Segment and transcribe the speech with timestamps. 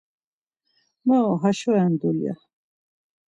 [1.07, 2.35] Moro, haşo ren dulya.